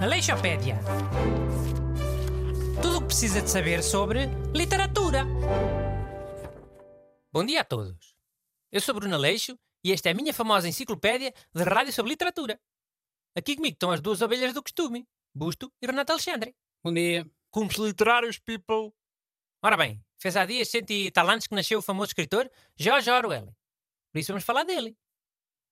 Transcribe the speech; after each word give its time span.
Aleixopédia. 0.00 0.78
Tudo 2.80 2.96
o 2.96 3.00
que 3.02 3.06
precisa 3.08 3.42
de 3.42 3.50
saber 3.50 3.82
sobre 3.82 4.26
literatura. 4.54 5.26
Bom 7.30 7.44
dia 7.44 7.60
a 7.60 7.64
todos. 7.64 8.16
Eu 8.72 8.80
sou 8.80 8.94
Bruno 8.94 9.14
Aleixo 9.14 9.58
e 9.84 9.92
esta 9.92 10.08
é 10.08 10.12
a 10.12 10.14
minha 10.14 10.32
famosa 10.32 10.66
enciclopédia 10.66 11.34
de 11.54 11.62
rádio 11.62 11.92
sobre 11.92 12.12
literatura. 12.12 12.58
Aqui 13.36 13.54
comigo 13.54 13.74
estão 13.74 13.90
as 13.90 14.00
duas 14.00 14.22
ovelhas 14.22 14.54
do 14.54 14.62
costume, 14.62 15.06
Busto 15.34 15.70
e 15.82 15.86
Renato 15.86 16.12
Alexandre. 16.12 16.56
Bom 16.82 16.94
dia. 16.94 17.30
Cumes 17.50 17.76
literários, 17.76 18.38
people. 18.38 18.92
Ora 19.62 19.76
bem, 19.76 20.02
fez 20.18 20.36
há 20.36 20.46
dias 20.46 20.68
cento 20.70 20.90
e 20.92 21.10
tal 21.10 21.28
anos 21.28 21.46
que 21.46 21.54
nasceu 21.54 21.80
o 21.80 21.82
famoso 21.82 22.10
escritor 22.10 22.50
George 22.74 23.10
Orwell. 23.10 23.54
Por 24.12 24.18
isso 24.18 24.32
vamos 24.32 24.44
falar 24.44 24.64
dele. 24.64 24.96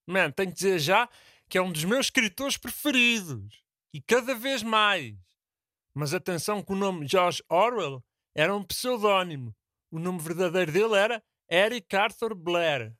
Man, 0.07 0.31
tenho 0.31 0.51
que 0.51 0.57
dizer 0.57 0.79
já 0.79 1.09
que 1.49 1.59
é 1.59 1.63
um 1.63 1.73
dos 1.73 1.85
meus 1.85 2.07
escritores 2.07 2.57
preferidos. 2.57 3.63
E 3.93 4.01
cada 4.01 4.35
vez 4.35 4.63
mais. 4.63 5.17
Mas 5.95 6.13
atenção 6.13 6.63
que 6.63 6.73
o 6.73 6.77
nome 6.77 7.07
George 7.09 7.43
Orwell 7.49 8.05
era 8.35 8.55
um 8.55 8.63
pseudónimo. 8.63 9.55
O 9.91 9.99
nome 9.99 10.19
verdadeiro 10.21 10.71
dele 10.71 10.95
era 10.97 11.23
Eric 11.51 11.95
Arthur 11.97 12.35
Blair. 12.35 12.95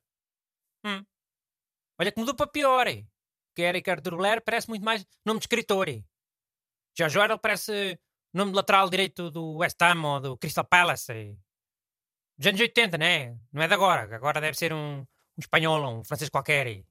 Hum. 0.85 1.05
Olha 1.99 2.11
que 2.11 2.19
mudou 2.19 2.35
para 2.35 2.47
pior. 2.47 2.87
eh? 2.87 3.05
Que 3.55 3.61
Eric 3.61 3.89
Arthur 3.89 4.15
Blair 4.17 4.41
parece 4.43 4.69
muito 4.69 4.83
mais 4.83 5.05
nome 5.25 5.39
de 5.39 5.43
escritor. 5.43 5.87
eh? 5.89 6.03
George 6.97 7.17
Orwell 7.19 7.37
parece 7.39 7.99
nome 8.33 8.51
de 8.51 8.57
lateral 8.57 8.89
direito 8.89 9.29
do 9.29 9.57
West 9.57 9.79
Ham 9.81 10.03
ou 10.03 10.19
do 10.19 10.37
Crystal 10.37 10.65
Palace. 10.65 11.11
eh? 11.11 11.35
Dos 12.37 12.47
anos 12.47 12.61
80, 12.61 12.97
né? 12.97 13.37
Não 13.51 13.61
é 13.61 13.67
de 13.67 13.73
agora. 13.73 14.15
Agora 14.15 14.41
deve 14.41 14.57
ser 14.57 14.73
um, 14.73 14.99
um 15.01 15.05
espanhol 15.39 15.83
ou 15.83 15.99
um 15.99 16.03
francês 16.03 16.29
qualquer. 16.29 16.83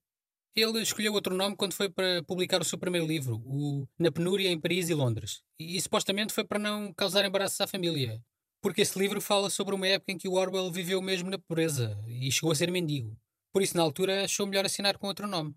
Ele 0.57 0.81
escolheu 0.81 1.13
outro 1.13 1.35
nome 1.35 1.55
quando 1.55 1.75
foi 1.75 1.91
para 1.91 2.23
publicar 2.23 2.63
o 2.63 2.65
seu 2.65 2.79
primeiro 2.79 3.07
livro, 3.07 3.43
o 3.45 3.87
Na 3.99 4.11
Penúria 4.11 4.49
em 4.49 4.59
Paris 4.59 4.89
e 4.89 4.95
Londres. 4.95 5.43
E, 5.59 5.79
supostamente 5.79 6.33
foi 6.33 6.45
para 6.45 6.59
não 6.59 6.95
causar 6.95 7.27
embaraços 7.27 7.61
à 7.61 7.67
família. 7.67 8.25
Porque 8.63 8.81
esse 8.81 8.99
livro 8.99 9.21
fala 9.21 9.51
sobre 9.51 9.75
uma 9.75 9.87
época 9.87 10.13
em 10.13 10.17
que 10.17 10.27
o 10.27 10.33
Orwell 10.33 10.73
viveu 10.73 11.03
mesmo 11.03 11.29
na 11.29 11.39
pobreza 11.39 12.03
e 12.09 12.33
chegou 12.33 12.53
a 12.53 12.55
ser 12.55 12.71
mendigo. 12.71 13.15
Por 13.53 13.61
isso, 13.61 13.77
na 13.77 13.83
altura, 13.83 14.25
achou 14.25 14.47
melhor 14.47 14.65
assinar 14.65 14.97
com 14.97 15.07
outro 15.07 15.27
nome. 15.27 15.55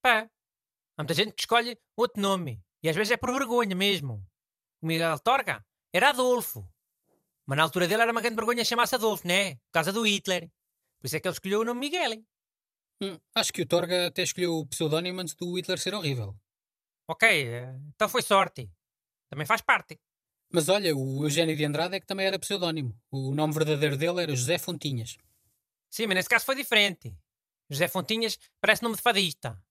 Pá. 0.00 0.30
Há 0.96 1.02
muita 1.02 1.14
gente 1.14 1.32
que 1.32 1.42
escolhe 1.42 1.76
outro 1.96 2.22
nome. 2.22 2.62
E 2.80 2.88
às 2.88 2.94
vezes 2.94 3.10
é 3.10 3.16
por 3.16 3.32
vergonha 3.32 3.74
mesmo. 3.74 4.24
O 4.80 4.86
Miguel 4.86 5.18
Torga 5.18 5.66
era 5.92 6.10
Adolfo. 6.10 6.64
Mas 7.44 7.56
na 7.56 7.64
altura 7.64 7.88
dele 7.88 8.02
era 8.02 8.12
uma 8.12 8.20
grande 8.20 8.36
vergonha 8.36 8.64
chamar-se 8.64 8.94
Adolfo, 8.94 9.26
né? 9.26 9.56
Por 9.56 9.72
causa 9.72 9.92
do 9.92 10.06
Hitler. 10.06 10.48
Por 11.00 11.06
isso 11.06 11.16
é 11.16 11.20
que 11.20 11.26
ele 11.26 11.32
escolheu 11.32 11.60
o 11.60 11.64
nome 11.64 11.80
Miguel. 11.80 12.22
Hum, 13.00 13.16
acho 13.34 13.52
que 13.52 13.62
o 13.62 13.66
Torga 13.66 14.08
até 14.08 14.22
escolheu 14.22 14.58
o 14.58 14.66
pseudónimo 14.66 15.20
antes 15.20 15.34
do 15.34 15.56
Hitler 15.56 15.78
ser 15.78 15.94
horrível. 15.94 16.36
Ok, 17.06 17.28
eh, 17.28 17.74
então 17.94 18.08
foi 18.08 18.22
sorte. 18.22 18.70
Também 19.30 19.46
faz 19.46 19.60
parte. 19.60 19.98
Mas 20.50 20.68
olha, 20.68 20.96
o 20.96 21.24
Eugênio 21.24 21.56
de 21.56 21.64
Andrade 21.64 21.96
é 21.96 22.00
que 22.00 22.06
também 22.06 22.26
era 22.26 22.38
pseudónimo. 22.38 22.98
O 23.10 23.34
nome 23.34 23.52
verdadeiro 23.52 23.96
dele 23.96 24.22
era 24.22 24.34
José 24.34 24.58
Fontinhas. 24.58 25.16
Sim, 25.90 26.06
mas 26.06 26.16
nesse 26.16 26.28
caso 26.28 26.44
foi 26.44 26.56
diferente. 26.56 27.14
José 27.70 27.86
Fontinhas 27.86 28.38
parece 28.60 28.82
nome 28.82 28.96
de 28.96 29.02
fadista. 29.02 29.62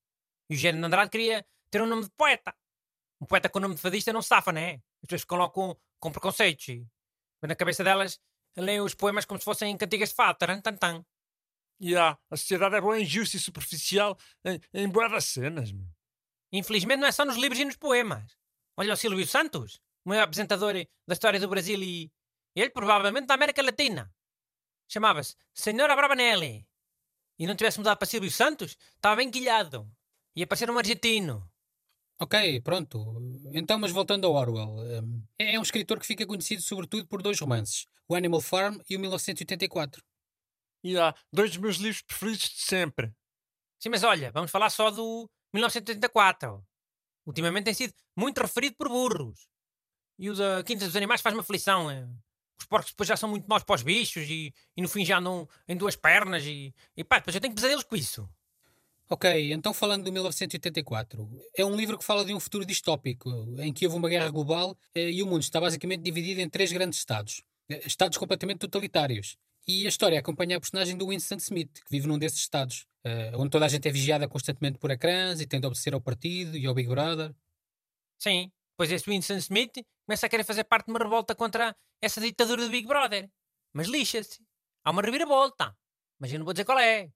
E 0.50 0.54
o 0.54 0.56
Eugênio 0.56 0.80
de 0.80 0.86
Andrade 0.86 1.10
queria 1.10 1.46
ter 1.70 1.82
um 1.82 1.88
nome 1.88 2.04
de 2.04 2.12
poeta. 2.12 2.56
Um 3.20 3.26
poeta 3.26 3.50
com 3.50 3.60
nome 3.60 3.76
de 3.76 3.82
fadista 3.82 4.14
não 4.14 4.22
safa, 4.22 4.52
né? 4.52 4.76
As 5.02 5.08
pessoas 5.08 5.22
ficam 5.22 5.38
lá 5.40 5.50
com, 5.50 5.76
com 6.00 6.12
preconceitos. 6.12 6.68
E, 6.70 6.88
na 7.42 7.56
cabeça 7.56 7.84
delas, 7.84 8.20
leem 8.56 8.82
os 8.82 8.94
poemas 8.94 9.26
como 9.26 9.40
se 9.40 9.46
fossem 9.46 9.76
cantigas 9.78 10.10
de 10.10 10.16
fado. 10.16 10.38
Taran, 10.38 10.62
tan, 10.62 10.76
tan. 10.76 11.06
E 11.80 11.96
há, 11.96 12.18
a 12.30 12.38
sociedade 12.38 12.76
é 12.76 12.82
boa 12.82 13.00
injusta 13.00 13.38
e 13.38 13.40
superficial 13.40 14.18
em, 14.44 14.60
em 14.74 14.90
boas 14.90 15.12
das 15.12 15.26
cenas. 15.26 15.72
Meu. 15.72 15.86
Infelizmente 16.52 17.00
não 17.00 17.08
é 17.08 17.12
só 17.12 17.26
nos 17.26 17.36
livros 17.38 17.60
e 17.60 17.66
nos 17.66 17.76
poemas. 17.76 18.36
Olha 18.76 18.94
o 18.94 18.98
Silvio 18.98 19.26
Santos, 19.28 19.80
o 20.06 20.10
maior 20.10 20.24
apresentador 20.24 20.74
da 21.08 21.14
história 21.14 21.40
do 21.40 21.48
Brasil 21.48 21.82
e 21.82 22.12
ele 22.56 22.70
provavelmente 22.70 23.28
da 23.28 23.36
América 23.36 23.62
Latina. 23.62 24.12
Chamava-se 24.90 25.36
Senhor 25.54 25.90
Abravanelli. 25.90 26.68
E 27.40 27.46
não 27.46 27.56
tivesse 27.56 27.78
mudado 27.78 27.98
para 27.98 28.08
Silvio 28.08 28.32
Santos, 28.32 28.76
estava 28.96 29.18
bem 29.18 29.30
quilhado. 29.30 29.88
Ia 30.36 30.48
parecer 30.48 30.70
um 30.72 30.78
argentino. 30.78 31.48
Ok, 32.20 32.62
pronto. 32.62 33.16
Então, 33.54 33.78
mas 33.78 33.92
voltando 33.92 34.26
ao 34.26 34.34
Orwell. 34.34 35.04
hum, 35.04 35.24
É 35.38 35.54
é 35.54 35.60
um 35.60 35.62
escritor 35.62 36.00
que 36.00 36.08
fica 36.08 36.26
conhecido 36.26 36.64
sobretudo 36.64 37.06
por 37.08 37.22
dois 37.22 37.40
romances. 37.40 37.86
O 38.08 38.16
Animal 38.16 38.42
Farm 38.42 38.80
e 38.90 38.96
o 38.96 39.00
1984. 39.00 40.04
E 40.84 40.98
há 40.98 41.14
dois 41.32 41.52
dos 41.52 41.60
meus 41.60 41.78
livros 41.78 42.02
preferidos 42.02 42.50
de 42.50 42.62
sempre. 42.62 43.12
Sim, 43.80 43.90
mas 43.90 44.04
olha, 44.04 44.32
vamos 44.32 44.52
falar 44.52 44.70
só 44.70 44.90
do 44.90 45.30
1984. 45.54 46.64
Ultimamente 47.26 47.66
tem 47.66 47.74
sido 47.74 47.94
muito 48.16 48.42
referido 48.42 48.76
por 48.78 48.90
burros. 48.90 49.48
E 50.18 50.30
o 50.30 50.36
da 50.36 50.64
Quinta 50.64 50.86
dos 50.86 50.96
Animais 50.96 51.22
faz-me 51.22 51.42
aflição. 51.42 51.90
é. 51.92 52.08
Os 52.60 52.66
porcos 52.66 52.92
depois 52.92 53.08
já 53.08 53.16
são 53.16 53.30
muito 53.30 53.48
maus 53.48 53.64
para 53.64 53.76
os 53.76 53.84
bichos 53.84 54.28
e, 54.30 54.52
e 54.76 54.82
no 54.82 54.90
fim 54.90 55.06
já 55.06 55.20
andam 55.20 55.48
em 55.68 55.78
duas 55.78 55.96
pernas 55.96 56.44
e, 56.44 56.74
e 56.96 57.04
pá, 57.04 57.20
depois 57.20 57.36
eu 57.36 57.42
tenho 57.42 57.54
pesadelos 57.54 57.84
com 57.84 57.96
isso. 57.96 58.28
Ok, 59.10 59.54
então 59.54 59.74
falando 59.74 60.04
do 60.06 60.12
1984. 60.12 61.30
É 61.56 61.64
um 61.64 61.76
livro 61.76 61.98
que 61.98 62.04
fala 62.04 62.26
de 62.26 62.34
um 62.34 62.40
futuro 62.40 62.66
distópico, 62.66 63.30
em 63.60 63.72
que 63.72 63.86
houve 63.86 63.98
uma 63.98 64.10
guerra 64.10 64.30
global 64.30 64.78
eh, 64.94 65.12
e 65.12 65.24
o 65.24 65.28
mundo 65.28 65.44
está 65.44 65.62
basicamente 65.62 66.02
dividido 66.02 66.42
em 66.42 66.50
três 66.50 66.72
grandes 66.74 67.00
estados. 67.00 67.42
Eh, 67.70 67.84
Estados 67.86 68.18
completamente 68.18 68.60
totalitários. 68.60 69.38
E 69.68 69.86
a 69.86 69.90
história 69.90 70.18
acompanha 70.18 70.56
a 70.56 70.60
personagem 70.62 70.98
do 70.98 71.10
Winston 71.10 71.36
Smith, 71.36 71.84
que 71.84 71.92
vive 71.92 72.08
num 72.08 72.18
desses 72.18 72.40
estados, 72.40 72.88
eh, 73.04 73.34
onde 73.36 73.50
toda 73.50 73.66
a 73.66 73.68
gente 73.68 73.86
é 73.86 73.92
vigiada 73.92 74.26
constantemente 74.26 74.80
por 74.80 74.90
ecrãs 74.92 75.42
e 75.42 75.46
tem 75.46 75.60
de 75.60 75.68
obedecer 75.68 75.94
ao 75.94 76.00
partido 76.00 76.56
e 76.56 76.66
ao 76.66 76.74
Big 76.74 76.88
Brother. 76.88 77.36
Sim, 78.18 78.50
depois 78.72 78.90
esse 78.90 79.10
Winston 79.10 79.36
Smith 79.36 79.86
começa 80.06 80.26
a 80.26 80.30
querer 80.30 80.46
fazer 80.46 80.64
parte 80.64 80.86
de 80.86 80.94
uma 80.94 81.00
revolta 81.00 81.36
contra 81.36 81.76
essa 82.02 82.22
ditadura 82.22 82.64
do 82.64 82.70
Big 82.70 82.88
Brother. 82.88 83.30
Mas 83.74 83.88
lixa-se. 83.88 84.40
Há 84.86 84.92
uma 84.92 85.02
reviravolta. 85.02 85.76
Mas 86.18 86.32
eu 86.32 86.40
não 86.40 86.46
vou 86.46 86.54
dizer 86.54 86.64
qual 86.64 86.80
é. 86.80 87.12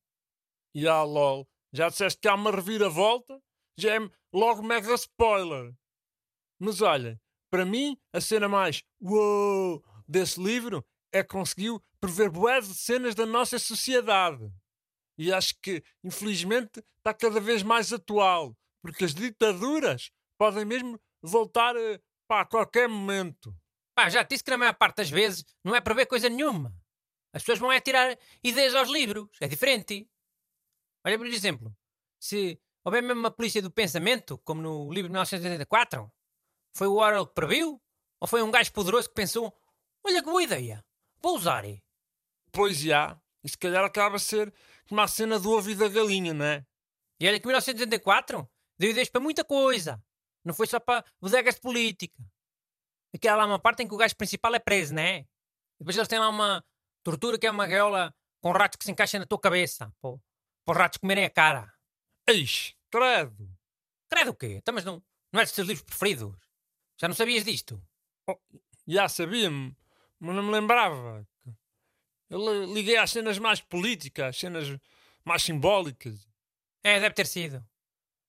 E 0.76 0.86
lol, 0.86 1.48
já 1.72 1.88
disseste 1.88 2.20
que 2.20 2.28
há 2.28 2.36
uma 2.36 2.52
reviravolta? 2.52 3.42
Já 3.78 3.96
é 3.96 4.00
logo 4.34 4.62
mega 4.62 4.94
spoiler. 4.96 5.74
Mas 6.60 6.82
olha, 6.82 7.20
para 7.50 7.66
mim, 7.66 7.98
a 8.12 8.20
cena 8.20 8.50
mais 8.50 8.84
uou 9.02 9.82
desse 10.06 10.42
livro 10.42 10.86
é 11.12 11.24
conseguiu 11.24 11.84
prever 12.00 12.30
boas 12.30 12.66
cenas 12.66 13.16
da 13.16 13.26
nossa 13.26 13.60
sociedade. 13.60 14.52
E 15.18 15.32
acho 15.32 15.56
que, 15.62 15.84
infelizmente, 16.04 16.84
está 16.98 17.14
cada 17.14 17.40
vez 17.40 17.62
mais 17.64 17.94
atual, 17.94 18.58
porque 18.82 19.04
as 19.04 19.14
ditaduras 19.14 20.12
podem 20.38 20.66
mesmo 20.66 21.00
voltar 21.22 21.76
eh, 21.76 22.00
pá, 22.28 22.42
a 22.42 22.46
qualquer 22.46 22.90
momento. 22.90 23.56
Pá, 23.96 24.10
já 24.10 24.24
disse 24.24 24.44
que 24.44 24.50
na 24.52 24.58
maior 24.58 24.74
parte 24.74 24.98
das 24.98 25.10
vezes 25.10 25.46
não 25.64 25.76
é 25.76 25.82
para 25.82 25.94
ver 25.94 26.08
coisa 26.08 26.30
nenhuma. 26.30 26.74
As 27.34 27.44
pessoas 27.44 27.60
vão 27.60 27.72
é 27.72 27.80
tirar 27.80 28.18
ideias 28.44 28.74
aos 28.74 28.90
livros. 28.90 29.30
É 29.40 29.48
diferente. 29.48 30.10
Olha, 31.06 31.18
por 31.18 31.28
exemplo, 31.28 31.76
se 32.20 32.60
houver 32.84 33.02
mesmo 33.02 33.20
uma 33.20 33.32
polícia 33.32 33.62
do 33.62 33.72
pensamento, 33.72 34.38
como 34.40 34.62
no 34.62 34.92
livro 34.92 35.10
de 35.10 35.14
1984, 35.14 36.12
foi 36.76 36.88
o 36.88 36.96
Orwell 36.96 37.28
que 37.28 37.34
previu? 37.34 37.82
Ou 38.20 38.28
foi 38.28 38.42
um 38.42 38.52
gajo 38.52 38.72
poderoso 38.72 39.10
que 39.10 39.16
pensou: 39.16 39.56
olha 40.04 40.22
que 40.22 40.30
boa 40.30 40.44
ideia, 40.44 40.84
vou 41.22 41.36
usar. 41.36 41.66
eh?" 41.66 41.82
Pois 42.52 42.80
já, 42.80 43.20
e 43.44 43.50
se 43.50 43.58
calhar 43.58 43.84
acaba 43.84 44.18
a 44.18 44.20
ser 44.20 44.54
como 44.88 45.02
a 45.02 45.08
cena 45.08 45.40
do 45.40 45.52
ovo 45.52 45.70
e 45.70 45.76
da 45.76 45.88
galinha, 45.88 46.34
não 46.34 46.46
é? 46.46 46.66
E 47.20 47.28
olha 47.28 47.40
que 47.40 47.46
1984 47.46 48.50
deu 48.78 48.92
ideias 48.92 49.10
para 49.10 49.22
muita 49.22 49.44
coisa. 49.46 50.04
Não 50.44 50.54
foi 50.54 50.68
só 50.68 50.80
para 50.80 51.06
bodegas 51.22 51.56
de 51.56 51.62
política. 51.62 52.22
Aqui 53.14 53.28
há 53.28 53.36
lá 53.36 53.46
uma 53.46 53.60
parte 53.60 53.84
em 53.84 53.88
que 53.88 53.94
o 53.94 53.98
gajo 53.98 54.16
principal 54.16 54.56
é 54.56 54.60
preso, 54.60 54.94
né? 54.94 55.20
E 55.20 55.28
depois 55.80 55.96
eles 55.96 56.08
têm 56.08 56.20
lá 56.20 56.30
uma 56.30 56.64
tortura 57.04 57.38
que 57.38 57.46
é 57.46 57.52
uma 57.52 57.68
gaiola 57.68 58.14
com 58.42 58.52
ratos 58.52 58.78
que 58.78 58.86
se 58.86 58.92
encaixam 58.92 59.20
na 59.20 59.26
tua 59.26 59.40
cabeça. 59.40 59.94
Pô, 60.02 60.20
para 60.66 60.72
os 60.74 60.78
ratos 60.78 60.98
comerem 60.98 61.26
a 61.26 61.30
cara. 61.30 61.72
Eixe, 62.28 62.76
credo! 62.90 63.50
Credo 64.10 64.32
o 64.32 64.36
quê? 64.36 64.56
Então, 64.58 64.74
mas 64.74 64.84
não, 64.84 65.04
não 65.32 65.42
é 65.42 65.44
dos 65.44 65.54
teus 65.54 65.68
livros 65.68 65.86
preferidos? 65.86 66.36
Já 67.00 67.08
não 67.08 67.16
sabias 67.16 67.44
disto? 67.46 67.82
Já 68.88 69.08
sabia-me, 69.08 69.76
mas 70.22 70.36
não 70.36 70.44
me 70.44 70.52
lembrava. 70.52 71.28
Eu 72.30 72.40
li- 72.66 72.74
liguei 72.74 72.98
às 72.98 73.12
cenas 73.12 73.38
mais 73.38 73.60
políticas, 73.60 74.28
às 74.30 74.38
cenas 74.38 74.78
mais 75.26 75.44
simbólicas. 75.44 76.26
É, 76.84 77.00
deve 77.00 77.14
ter 77.14 77.28
sido. 77.28 77.64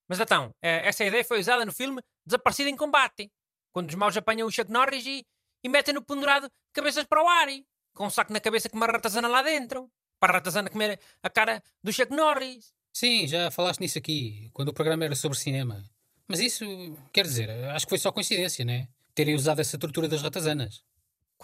Mas 0.07 0.19
então, 0.19 0.53
eh, 0.61 0.87
essa 0.87 1.05
ideia 1.05 1.23
foi 1.23 1.39
usada 1.39 1.65
no 1.65 1.71
filme 1.71 2.01
Desaparecido 2.25 2.69
em 2.69 2.75
Combate. 2.75 3.31
Quando 3.71 3.89
os 3.89 3.95
maus 3.95 4.15
apanham 4.17 4.47
o 4.47 4.51
Chuck 4.51 4.69
Norris 4.71 5.05
e, 5.05 5.25
e 5.63 5.69
metem-no 5.69 6.01
pendurado 6.03 6.43
de 6.47 6.51
cabeças 6.73 7.05
para 7.05 7.23
o 7.23 7.27
ar. 7.27 7.47
e- 7.49 7.65
Com 7.95 8.07
um 8.07 8.09
saco 8.09 8.33
na 8.33 8.39
cabeça 8.41 8.69
com 8.69 8.75
uma 8.77 8.85
ratazana 8.85 9.27
lá 9.27 9.41
dentro. 9.41 9.89
Para 10.19 10.33
a 10.33 10.35
ratazana 10.37 10.69
comer 10.69 10.99
a 11.21 11.29
cara 11.29 11.63
do 11.81 11.91
Chuck 11.93 12.11
Norris. 12.11 12.73
Sim, 12.93 13.27
já 13.27 13.49
falaste 13.49 13.79
nisso 13.79 13.97
aqui, 13.97 14.49
quando 14.53 14.69
o 14.69 14.73
programa 14.73 15.03
era 15.05 15.15
sobre 15.15 15.37
cinema. 15.37 15.83
Mas 16.27 16.39
isso, 16.39 16.65
quer 17.11 17.23
dizer, 17.23 17.49
acho 17.69 17.85
que 17.85 17.89
foi 17.89 17.97
só 17.97 18.11
coincidência, 18.11 18.63
né? 18.63 18.87
Terem 19.15 19.33
usado 19.35 19.59
essa 19.61 19.77
tortura 19.77 20.07
das 20.07 20.21
ratazanas. 20.21 20.83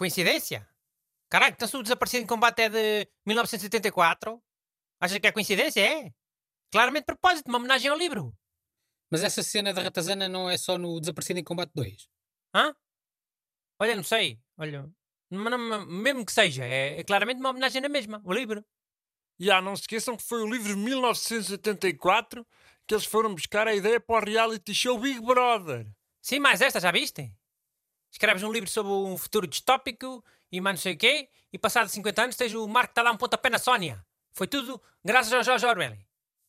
Coincidência? 0.00 0.66
Caralho, 1.28 1.52
então 1.52 1.68
se 1.68 1.76
o 1.76 1.82
Desaparecido 1.82 2.24
em 2.24 2.26
Combate 2.26 2.62
é 2.62 2.68
de 2.70 3.06
1974? 3.26 4.42
Achas 4.98 5.18
que 5.18 5.26
é 5.26 5.30
coincidência? 5.30 5.78
É? 5.82 6.10
Claramente 6.72 7.04
propósito, 7.04 7.48
uma 7.48 7.58
homenagem 7.58 7.90
ao 7.90 7.98
livro. 7.98 8.34
Mas 9.10 9.22
essa 9.22 9.42
cena 9.42 9.74
da 9.74 9.82
ratazana 9.82 10.26
não 10.26 10.48
é 10.48 10.56
só 10.56 10.78
no 10.78 10.98
Desaparecido 10.98 11.40
em 11.40 11.44
Combate 11.44 11.72
2. 11.74 12.08
Hã? 12.54 12.74
Olha, 13.78 13.94
não 13.94 14.02
sei. 14.02 14.40
Olha, 14.56 14.90
mas 15.28 15.50
não- 15.50 15.84
mesmo 15.84 16.24
que 16.24 16.32
seja, 16.32 16.64
é, 16.64 17.00
é 17.00 17.04
claramente 17.04 17.38
uma 17.38 17.50
homenagem 17.50 17.82
na 17.82 17.88
mesma, 17.90 18.22
o 18.24 18.32
livro. 18.32 18.64
E 19.38 19.50
ah, 19.50 19.60
não 19.60 19.76
se 19.76 19.82
esqueçam 19.82 20.16
que 20.16 20.22
foi 20.22 20.42
o 20.42 20.50
livro 20.50 20.74
de 20.74 20.80
1984 20.80 22.46
que 22.86 22.94
eles 22.94 23.04
foram 23.04 23.34
buscar 23.34 23.68
a 23.68 23.74
ideia 23.74 24.00
para 24.00 24.24
o 24.24 24.30
reality 24.30 24.74
show 24.74 24.98
Big 24.98 25.20
Brother. 25.20 25.86
Sim, 26.22 26.38
mas 26.38 26.62
esta 26.62 26.80
já 26.80 26.90
viste? 26.90 27.30
Escreves 28.10 28.42
um 28.42 28.52
livro 28.52 28.68
sobre 28.68 28.92
um 28.92 29.16
futuro 29.16 29.46
distópico 29.46 30.24
e 30.50 30.60
mais 30.60 30.76
não 30.76 30.82
sei 30.82 30.94
o 30.94 30.96
quê, 30.96 31.28
e 31.52 31.58
passado 31.58 31.88
50 31.88 32.22
anos 32.22 32.36
tens 32.36 32.54
o 32.54 32.66
Marco 32.66 32.88
que 32.88 32.92
está 32.92 33.02
a 33.02 33.04
dar 33.04 33.12
um 33.12 33.16
pontapé 33.16 33.48
na 33.48 33.58
Sónia. 33.58 34.04
Foi 34.32 34.46
tudo 34.46 34.80
graças 35.04 35.32
ao 35.32 35.42
George 35.42 35.66
Orwell. 35.66 35.96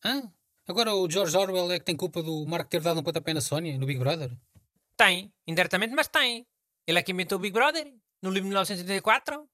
Hã? 0.04 0.32
Agora 0.68 0.94
o 0.94 1.10
George 1.10 1.36
Orwell 1.36 1.72
é 1.72 1.80
que 1.80 1.86
tem 1.86 1.96
culpa 1.96 2.22
do 2.24 2.46
Marco 2.46 2.70
ter 2.70 2.82
dado 2.82 3.00
um 3.00 3.04
pontapé 3.04 3.34
na 3.34 3.42
Sónia, 3.42 3.78
no 3.78 3.86
Big 3.86 4.00
Brother? 4.00 4.32
Tem, 4.96 5.34
indiretamente, 5.48 5.94
mas 5.94 6.08
tem. 6.08 6.46
Ele 6.86 7.00
é 7.00 7.04
que 7.04 7.12
inventou 7.12 7.38
o 7.38 7.42
Big 7.42 7.54
Brother, 7.54 7.86
no 8.22 8.30
livro 8.30 8.44
de 8.44 8.50
1984. 8.50 9.48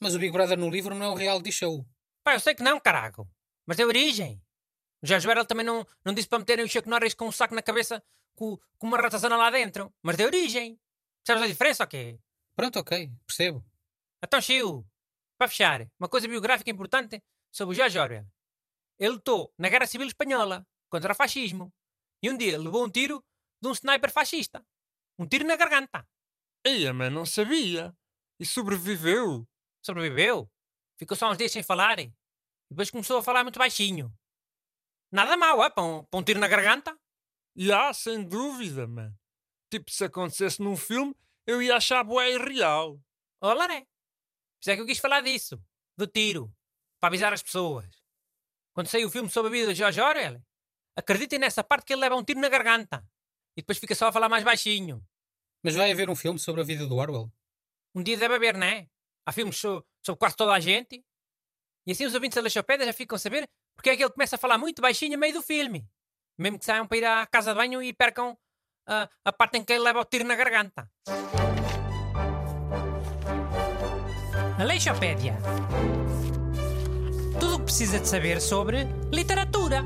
Mas 0.00 0.14
o 0.14 0.18
Big 0.18 0.32
Brother 0.32 0.58
no 0.58 0.70
livro 0.70 0.94
não 0.94 1.06
é 1.06 1.10
um 1.10 1.14
reality 1.14 1.52
show. 1.52 1.84
Pá, 2.22 2.34
eu 2.34 2.40
sei 2.40 2.54
que 2.54 2.62
não, 2.62 2.80
carago. 2.80 3.28
Mas 3.66 3.78
é 3.78 3.84
origem. 3.84 4.40
O 5.02 5.06
George 5.06 5.28
Orwell 5.28 5.44
também 5.44 5.64
não, 5.64 5.86
não 6.04 6.14
disse 6.14 6.28
para 6.28 6.38
meterem 6.38 6.64
o 6.64 6.68
Chuck 6.68 6.88
Norris 6.88 7.14
com 7.14 7.26
um 7.26 7.32
saco 7.32 7.54
na 7.54 7.62
cabeça 7.62 8.02
com, 8.34 8.58
com 8.78 8.86
uma 8.86 8.98
ratazana 8.98 9.36
lá 9.36 9.50
dentro. 9.50 9.92
Mas 10.02 10.16
de 10.16 10.24
origem. 10.24 10.78
Sabes 11.26 11.42
a 11.42 11.46
diferença 11.46 11.84
ou 11.84 11.88
quê? 11.88 12.18
Pronto, 12.54 12.78
ok, 12.78 13.10
percebo. 13.26 13.64
Então, 14.22 14.40
Chiu, 14.40 14.86
para 15.38 15.48
fechar, 15.48 15.88
uma 15.98 16.08
coisa 16.08 16.28
biográfica 16.28 16.70
importante 16.70 17.22
sobre 17.50 17.74
o 17.74 17.76
George 17.76 17.98
Orwell. 17.98 18.26
Ele 18.98 19.12
lutou 19.14 19.52
na 19.58 19.68
Guerra 19.68 19.86
Civil 19.86 20.06
Espanhola 20.06 20.66
contra 20.88 21.12
o 21.12 21.16
fascismo 21.16 21.72
e 22.22 22.30
um 22.30 22.36
dia 22.36 22.58
levou 22.58 22.84
um 22.84 22.90
tiro 22.90 23.24
de 23.60 23.68
um 23.68 23.72
sniper 23.72 24.10
fascista. 24.12 24.64
Um 25.18 25.26
tiro 25.26 25.46
na 25.46 25.56
garganta. 25.56 26.06
Eia, 26.64 26.92
mas 26.92 27.12
não 27.12 27.24
sabia. 27.26 27.94
E 28.38 28.44
sobreviveu. 28.44 29.46
Sobreviveu. 29.84 30.50
Ficou 30.98 31.16
só 31.16 31.30
uns 31.30 31.38
dias 31.38 31.52
sem 31.52 31.62
falar 31.62 31.98
e 31.98 32.12
depois 32.70 32.90
começou 32.90 33.18
a 33.18 33.22
falar 33.22 33.42
muito 33.42 33.58
baixinho. 33.58 34.12
Nada 35.12 35.36
mal, 35.36 35.62
é? 35.64 35.70
Para 35.70 35.84
um, 35.84 36.04
para 36.04 36.20
um 36.20 36.22
tiro 36.22 36.40
na 36.40 36.48
garganta. 36.48 36.98
Ah, 37.72 37.92
sem 37.94 38.24
dúvida, 38.24 38.86
mano. 38.86 39.16
Tipo, 39.74 39.90
se 39.90 40.04
acontecesse 40.04 40.62
num 40.62 40.76
filme, 40.76 41.12
eu 41.44 41.60
ia 41.60 41.74
achar 41.76 42.04
bué 42.04 42.30
irreal. 42.30 42.96
Olá, 43.40 43.66
né? 43.66 43.80
Por 43.80 44.60
isso 44.60 44.70
é 44.70 44.76
que 44.76 44.82
eu 44.82 44.86
quis 44.86 44.98
falar 45.00 45.20
disso. 45.20 45.60
Do 45.98 46.06
tiro. 46.06 46.54
Para 47.00 47.08
avisar 47.08 47.32
as 47.32 47.42
pessoas. 47.42 47.84
Quando 48.72 48.86
saiu 48.86 49.08
o 49.08 49.10
filme 49.10 49.28
sobre 49.28 49.48
a 49.48 49.52
vida 49.52 49.72
de 49.72 49.78
George 49.78 50.00
Orwell, 50.00 50.40
acreditem 50.96 51.40
nessa 51.40 51.64
parte 51.64 51.86
que 51.86 51.92
ele 51.92 52.02
leva 52.02 52.14
um 52.14 52.22
tiro 52.22 52.38
na 52.38 52.48
garganta. 52.48 53.04
E 53.56 53.62
depois 53.62 53.78
fica 53.78 53.96
só 53.96 54.06
a 54.06 54.12
falar 54.12 54.28
mais 54.28 54.44
baixinho. 54.44 55.04
Mas 55.60 55.74
vai 55.74 55.90
haver 55.90 56.08
um 56.08 56.14
filme 56.14 56.38
sobre 56.38 56.60
a 56.60 56.64
vida 56.64 56.86
do 56.86 56.94
Orwell? 56.94 57.28
Um 57.96 58.02
dia 58.04 58.16
deve 58.16 58.36
haver, 58.36 58.56
não 58.56 58.68
é? 58.68 58.88
Há 59.26 59.32
filmes 59.32 59.56
so- 59.58 59.84
sobre 60.06 60.20
quase 60.20 60.36
toda 60.36 60.52
a 60.52 60.60
gente. 60.60 61.04
E 61.84 61.90
assim 61.90 62.06
os 62.06 62.14
ouvintes 62.14 62.36
da 62.36 62.42
Leixopédia 62.42 62.86
já 62.86 62.92
ficam 62.92 63.16
a 63.16 63.18
saber 63.18 63.44
porque 63.74 63.90
é 63.90 63.96
que 63.96 64.04
ele 64.04 64.12
começa 64.12 64.36
a 64.36 64.38
falar 64.38 64.56
muito 64.56 64.80
baixinho 64.80 65.14
a 65.16 65.18
meio 65.18 65.34
do 65.34 65.42
filme. 65.42 65.84
Mesmo 66.38 66.60
que 66.60 66.64
saiam 66.64 66.86
para 66.86 66.96
ir 66.96 67.04
à 67.04 67.26
casa 67.26 67.50
de 67.52 67.56
banho 67.58 67.82
e 67.82 67.92
percam 67.92 68.38
a, 68.86 69.08
a 69.24 69.32
parte 69.32 69.58
em 69.58 69.64
que 69.64 69.72
ele 69.72 69.84
leva 69.84 70.00
o 70.00 70.04
tiro 70.04 70.24
na 70.24 70.36
garganta. 70.36 70.88
Aleixopédia. 74.58 75.36
Tudo 77.40 77.56
o 77.56 77.58
que 77.58 77.64
precisa 77.64 77.98
de 77.98 78.08
saber 78.08 78.40
sobre 78.40 78.86
literatura. 79.12 79.82